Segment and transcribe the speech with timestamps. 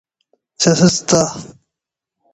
[0.61, 1.21] سیاست سته.